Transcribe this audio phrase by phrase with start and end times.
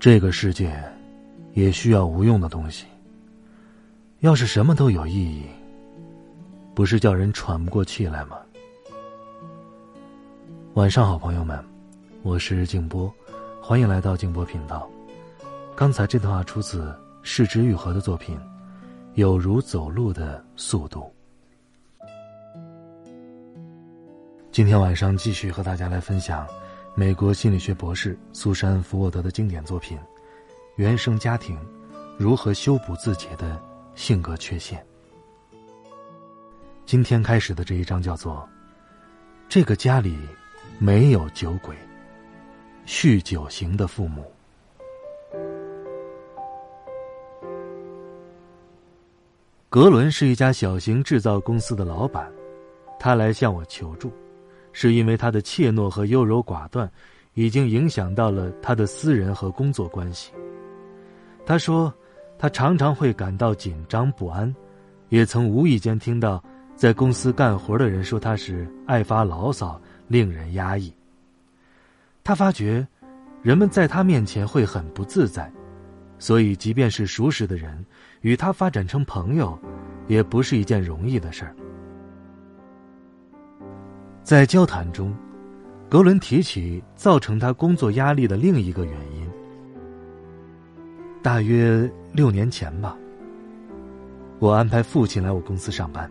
[0.00, 0.82] 这个世界
[1.52, 2.86] 也需要无用的东西。
[4.20, 5.44] 要是什么都有意义，
[6.74, 8.38] 不是叫人喘不过气来吗？
[10.72, 11.62] 晚上好，朋友们，
[12.22, 13.12] 我是静波，
[13.60, 14.88] 欢迎来到静波频道。
[15.76, 18.38] 刚才这段话出自市之愈合的作品
[19.16, 21.12] 《有如走路的速度》。
[24.50, 26.46] 今天晚上继续和大家来分享。
[26.94, 29.96] 美国心理学博士苏珊·福沃德的经典作品
[30.74, 31.56] 《原生家庭：
[32.18, 33.62] 如何修补自己的
[33.94, 34.78] 性格缺陷》。
[36.84, 38.46] 今天开始的这一章叫做
[39.48, 40.18] “这个家里
[40.78, 41.76] 没有酒鬼，
[42.86, 44.24] 酗酒型的父母”。
[49.70, 52.28] 格伦是一家小型制造公司的老板，
[52.98, 54.12] 他来向我求助。
[54.72, 56.90] 是因为他的怯懦和优柔寡断，
[57.34, 60.32] 已经影响到了他的私人和工作关系。
[61.44, 61.92] 他说，
[62.38, 64.54] 他常常会感到紧张不安，
[65.08, 66.42] 也曾无意间听到
[66.76, 70.92] 在公司干活的人说他是爱发牢骚，令人压抑。
[72.22, 72.86] 他发觉，
[73.42, 75.50] 人们在他面前会很不自在，
[76.18, 77.84] 所以即便是熟识的人，
[78.20, 79.58] 与他发展成朋友，
[80.06, 81.56] 也不是一件容易的事儿。
[84.22, 85.12] 在交谈中，
[85.88, 89.28] 格伦提起造成他工作压力的另一个原因。
[91.22, 92.96] 大约六年前吧，
[94.38, 96.10] 我安排父亲来我公司上班，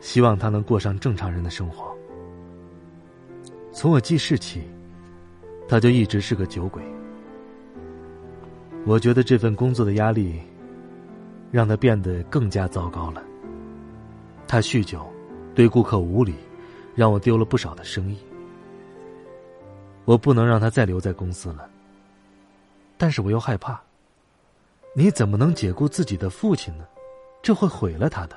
[0.00, 1.94] 希望他能过上正常人的生活。
[3.72, 4.62] 从我记事起，
[5.68, 6.82] 他就一直是个酒鬼。
[8.86, 10.40] 我觉得这份工作的压力，
[11.52, 13.22] 让他变得更加糟糕了。
[14.46, 15.06] 他酗酒，
[15.54, 16.34] 对顾客无礼。
[16.98, 18.18] 让我丢了不少的生意，
[20.04, 21.70] 我不能让他再留在公司了。
[22.96, 23.80] 但是我又害怕，
[24.96, 26.84] 你怎么能解雇自己的父亲呢？
[27.40, 28.36] 这会毁了他的。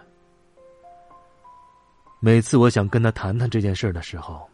[2.20, 4.48] 每次我想跟他谈谈这件事的时候，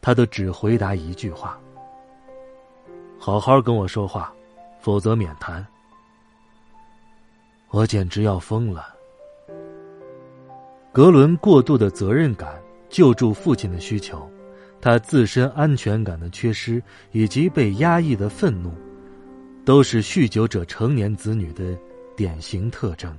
[0.00, 1.60] 他都只回答一句话
[3.20, 4.32] ：“好好跟我说话，
[4.80, 5.62] 否则免谈。”
[7.68, 8.96] 我简直要疯了。
[10.90, 12.58] 格伦过度的责任感。
[12.96, 14.26] 救助父亲的需求，
[14.80, 18.72] 他自身安全感的缺失，以及被压抑的愤怒，
[19.66, 21.78] 都是酗酒者成年子女的
[22.16, 23.14] 典型特征。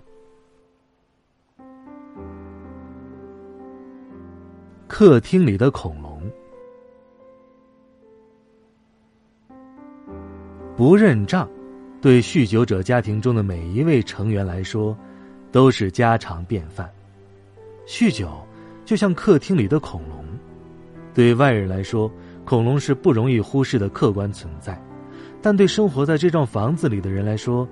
[4.88, 6.24] 客厅里的恐龙，
[10.76, 11.48] 不认账，
[12.02, 14.98] 对酗酒者家庭中的每一位成员来说，
[15.52, 16.92] 都是家常便饭。
[17.86, 18.28] 酗酒。
[18.88, 20.24] 就像客厅里的恐龙，
[21.14, 22.10] 对外人来说，
[22.46, 24.76] 恐龙是不容易忽视的客观存在；
[25.42, 27.68] 但对生活在这幢房子里的人来说，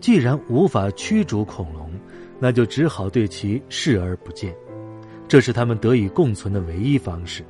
[0.00, 1.88] 既然无法驱逐恐龙，
[2.40, 4.52] 那就只好对其视而不见。
[5.28, 7.44] 这是他们得以共存的唯一方式。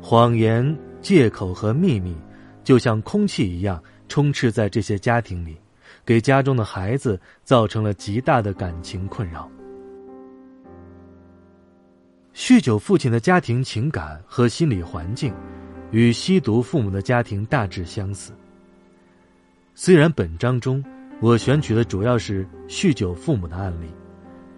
[0.00, 2.16] 谎言、借口和秘密，
[2.64, 5.54] 就像空气一样充斥在这些家庭里，
[6.06, 9.46] 给家中的孩子造成了极大的感情困扰。
[12.36, 15.32] 酗酒父亲的家庭情感和心理环境，
[15.90, 18.30] 与吸毒父母的家庭大致相似。
[19.74, 20.84] 虽然本章中
[21.18, 23.86] 我选取的主要是酗酒父母的案例，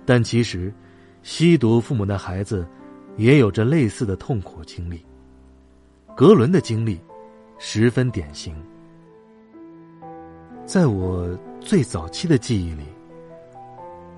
[0.05, 0.75] 但其实，
[1.23, 2.67] 吸毒父母的孩子
[3.17, 5.07] 也有着类似的痛苦经历。
[6.17, 7.01] 格伦的经历
[7.61, 8.57] 十分典型。
[10.67, 12.83] 在我最早期的记忆里，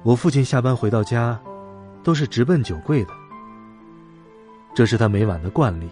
[0.02, 1.38] 我父亲下班回到家，
[2.02, 3.19] 都是直奔酒柜的。
[4.75, 5.88] 这是他每晚的惯例。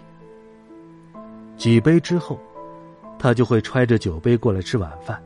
[1.57, 2.39] 几杯之后，
[3.19, 5.21] 他就会揣着酒杯过来吃晚饭。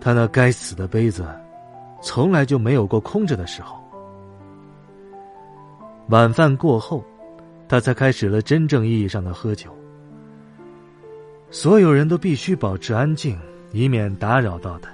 [0.00, 1.26] 他那该死的杯子，
[2.00, 3.76] 从来就没有过空着的时候。
[6.08, 7.04] 晚饭过后，
[7.68, 9.76] 他才开始了真正意义上的喝酒。
[11.50, 13.38] 所有人都必须保持安静，
[13.72, 14.90] 以免打扰到他。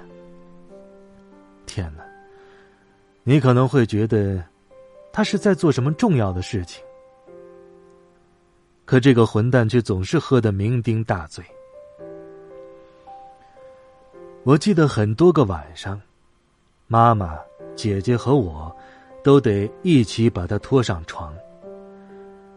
[1.65, 2.03] 天哪！
[3.23, 4.43] 你可能会觉得，
[5.13, 6.83] 他是在做什么重要的事情。
[8.85, 11.43] 可这个混蛋却总是喝得酩酊大醉。
[14.43, 15.99] 我记得很多个晚上，
[16.87, 17.37] 妈妈、
[17.75, 18.73] 姐姐和我
[19.23, 21.33] 都得一起把他拖上床。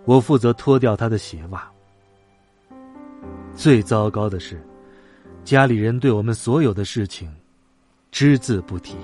[0.04, 1.66] 我负责脱掉他的鞋袜。
[3.54, 4.62] 最糟糕的是，
[5.44, 7.34] 家里人对我们所有的事情
[8.12, 8.96] 只字不提。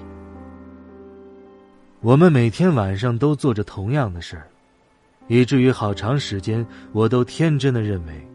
[2.01, 4.47] 我们每天晚上都做着同样的事儿，
[5.27, 8.29] 以至于好长时间我都天真的认为，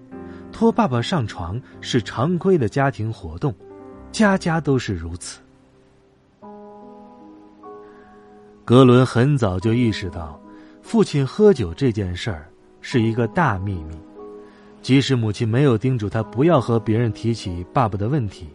[0.52, 3.54] 拖爸爸上床是常规的家庭活动。
[4.12, 5.40] 家家都是如此。
[8.66, 10.42] 格伦很早就意识到，
[10.82, 12.50] 父亲喝酒这件事儿
[12.82, 13.96] 是一个大秘密，
[14.82, 18.48] 即使母亲没有叮嘱他不要和别人提起爸爸的问题，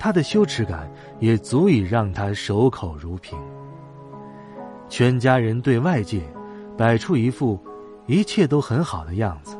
[0.00, 0.90] 他的羞耻感
[1.20, 3.38] 也足以让他守口如瓶。
[4.88, 6.22] 全家人对外界
[6.76, 7.60] 摆出一副
[8.08, 9.54] 一切都很好的样子，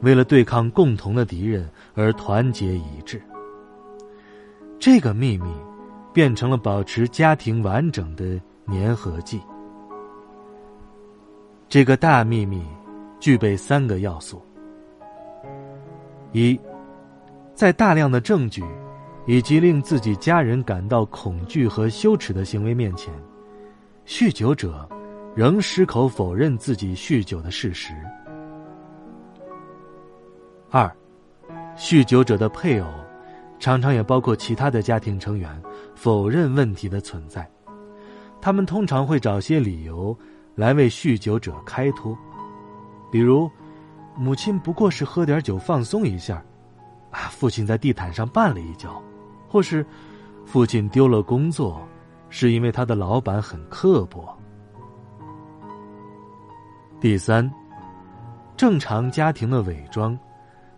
[0.00, 3.20] 为了对抗共同的敌人而团结一致。
[4.78, 5.52] 这个秘密，
[6.12, 9.40] 变成了保持家庭完整的粘合剂。
[11.68, 12.62] 这个大秘密
[13.18, 14.40] 具备三个要素：
[16.30, 16.58] 一，
[17.54, 18.62] 在大量的证据
[19.26, 23.12] 以及令自己家人感到恐惧和羞耻的行为面前，
[24.06, 24.88] 酗酒者
[25.38, 27.94] 仍矢口否认自己酗酒的事实；
[30.68, 30.92] 二，
[31.76, 32.88] 酗酒者的配偶。
[33.60, 35.62] 常常也包括其他的家庭成员
[35.94, 37.48] 否认问题的存在，
[38.40, 40.16] 他们通常会找些理由
[40.56, 42.18] 来为酗酒者开脱，
[43.08, 43.48] 比如
[44.16, 46.44] 母亲不过是喝点酒放松一下，
[47.12, 49.00] 啊，父亲在地毯上绊了一跤，
[49.46, 49.86] 或是
[50.44, 51.80] 父亲丢了工作，
[52.28, 54.36] 是因为他的老板很刻薄。
[57.00, 57.48] 第三，
[58.56, 60.18] 正常家庭的伪装。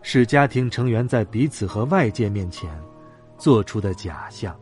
[0.02, 2.70] 是家庭成员在彼此和外界面前
[3.36, 4.58] 做出的假象。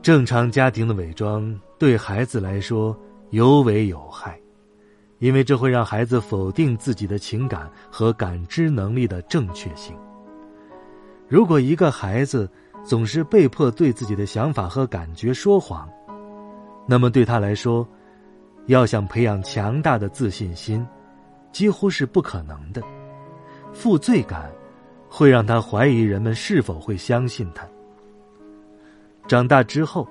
[0.00, 2.98] 正常家庭的伪装对孩子来说
[3.32, 4.40] 尤为有害，
[5.18, 9.94] 因为这会让孩子否定自己的情感和感知能力的正确性。
[11.28, 12.50] 如果一个孩子
[12.82, 15.86] 总是被迫对自己的想法和感觉说谎，
[16.86, 17.86] 那么对他来说，
[18.66, 20.86] 要想培养强大的自信心。
[21.52, 22.82] 几乎是不可能的，
[23.72, 24.52] 负罪感
[25.08, 27.66] 会让他怀疑人们是否会相信他。
[29.26, 30.06] 长大之后，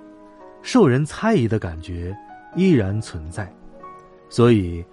[0.63, 2.17] 受人猜疑的感觉
[2.55, 3.47] 依然存在，
[4.27, 4.83] 所以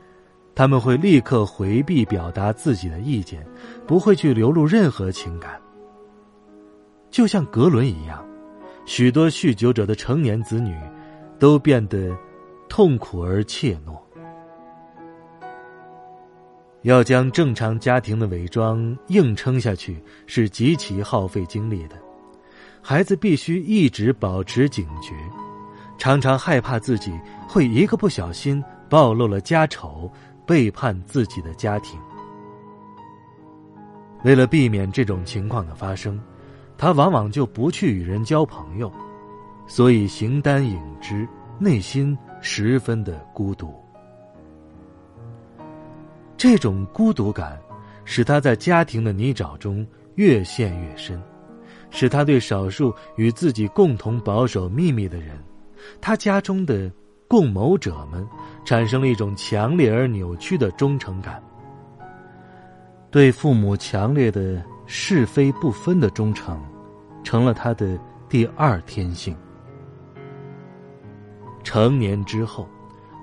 [0.54, 3.42] 他们会立刻回避表达自己的意见，
[3.86, 5.58] 不会去流露任何情感。
[7.10, 8.22] 就像格伦一样，
[8.84, 10.76] 许多酗酒者的成年子女
[11.38, 12.14] 都变得
[12.72, 14.00] 痛苦而怯懦。
[16.84, 21.96] 要将正常家庭的伪装硬撑下去，是极其耗费精力的。
[22.80, 25.12] 孩子必须一直保持警觉，
[25.98, 27.12] 常常害怕自己
[27.46, 30.10] 会一个不小心暴露了家丑，
[30.46, 32.00] 背叛自己的家庭。
[34.24, 36.18] 为了避免这种情况的发生，
[36.78, 38.90] 他往往就不去与人交朋友，
[39.66, 41.28] 所以形单影只，
[41.62, 43.72] 内心十分的孤独。
[46.36, 47.56] 这种孤独感，
[48.04, 51.22] 使他在家庭的泥沼中越陷越深，
[51.88, 55.38] 使他对少数与自己共同保守秘密的人，
[56.00, 56.90] 他家中的
[57.28, 58.26] 共谋者们，
[58.64, 61.40] 产生了一种强烈而扭曲的忠诚感。
[63.08, 66.60] 对父母强烈的是非不分的忠诚，
[67.22, 67.96] 成了他的
[68.28, 69.36] 第二天性。
[71.62, 72.68] 成年之后，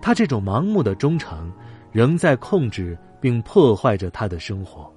[0.02, 1.52] 他这种盲目的忠诚，
[1.92, 2.98] 仍在控制。
[3.22, 4.90] 并破坏着他的生活。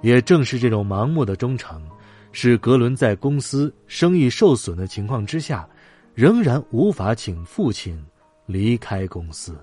[0.00, 1.86] 也正是这种盲目的忠诚，
[2.32, 5.68] 使格伦在公司生意受损的情况之下，
[6.14, 8.02] 仍然无法请父亲
[8.46, 9.54] 离开公司。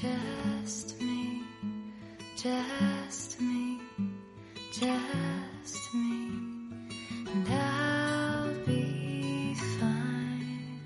[0.00, 1.42] Just me,
[2.36, 3.80] just me,
[4.70, 6.30] just me,
[7.32, 10.80] and I'll be fine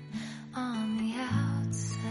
[0.55, 2.01] on the outside.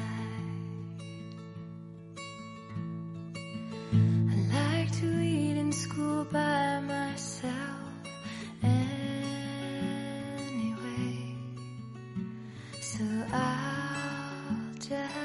[4.31, 7.91] I like to eat in school by myself.
[8.63, 8.87] Anyway,
[12.81, 15.22] so I'll just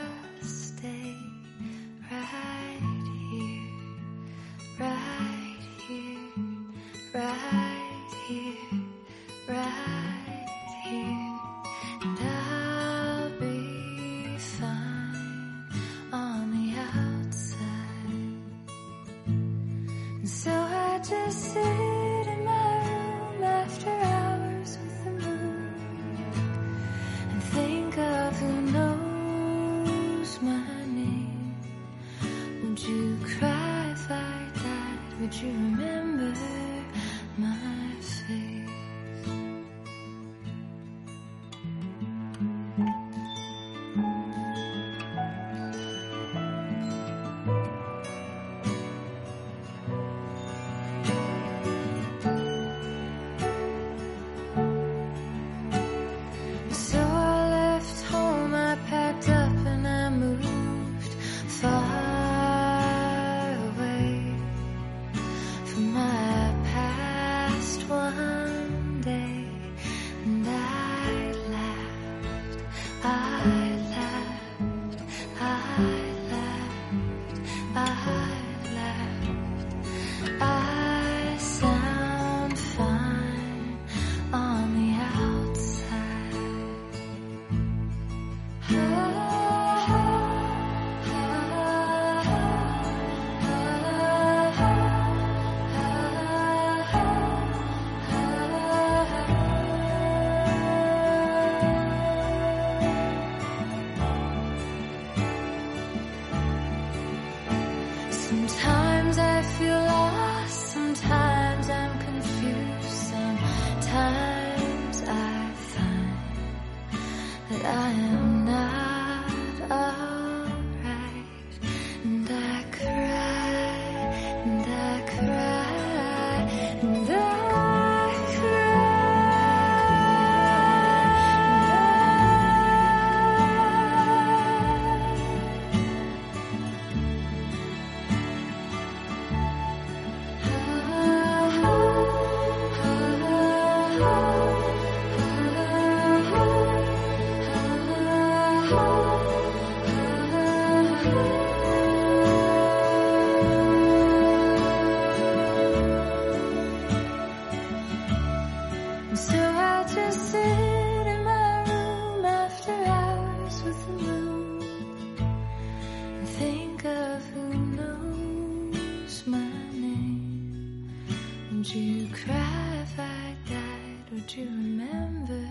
[174.27, 175.47] to remember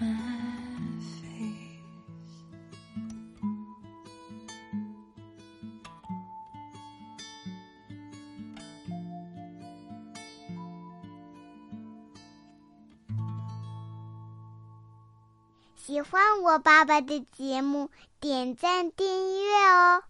[0.00, 0.06] my
[1.00, 1.78] face
[15.76, 19.06] 喜欢我爸爸的节目，点赞订
[19.42, 20.04] 阅哦。